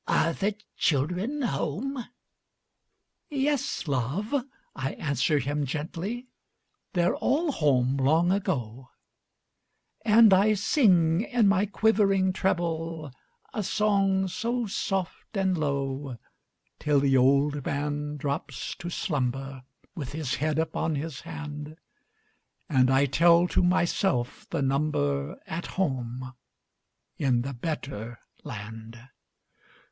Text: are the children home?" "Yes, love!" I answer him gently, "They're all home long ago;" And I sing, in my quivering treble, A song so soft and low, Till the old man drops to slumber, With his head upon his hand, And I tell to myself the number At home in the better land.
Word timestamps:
are 0.07 0.33
the 0.33 0.55
children 0.77 1.43
home?" 1.43 2.03
"Yes, 3.29 3.87
love!" 3.87 4.33
I 4.75 4.93
answer 4.93 5.37
him 5.37 5.63
gently, 5.63 6.25
"They're 6.93 7.15
all 7.15 7.51
home 7.51 7.97
long 7.97 8.31
ago;" 8.31 8.89
And 10.03 10.33
I 10.33 10.55
sing, 10.55 11.21
in 11.21 11.47
my 11.47 11.67
quivering 11.67 12.33
treble, 12.33 13.11
A 13.53 13.61
song 13.61 14.27
so 14.27 14.65
soft 14.65 15.37
and 15.37 15.55
low, 15.55 16.17
Till 16.79 16.99
the 16.99 17.15
old 17.15 17.63
man 17.63 18.17
drops 18.17 18.73
to 18.77 18.89
slumber, 18.89 19.61
With 19.93 20.13
his 20.13 20.33
head 20.37 20.57
upon 20.57 20.95
his 20.95 21.19
hand, 21.21 21.77
And 22.67 22.89
I 22.89 23.05
tell 23.05 23.47
to 23.49 23.61
myself 23.61 24.47
the 24.49 24.63
number 24.63 25.37
At 25.45 25.67
home 25.77 26.33
in 27.19 27.43
the 27.43 27.53
better 27.53 28.19
land. 28.43 28.97